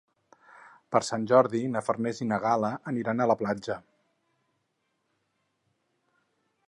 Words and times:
Per 0.95 1.01
Sant 1.09 1.27
Jordi 1.31 1.61
na 1.75 1.83
Farners 1.89 2.21
i 2.25 2.27
na 2.31 2.39
Gal·la 2.45 2.73
aniran 2.93 3.21
a 3.21 3.29
la 3.33 3.37
platja. 3.43 3.79